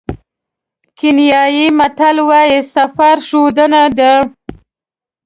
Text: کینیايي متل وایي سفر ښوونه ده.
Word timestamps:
کینیايي 0.97 1.65
متل 1.77 2.17
وایي 2.29 2.59
سفر 2.73 3.15
ښوونه 3.27 3.81
ده. 3.97 4.13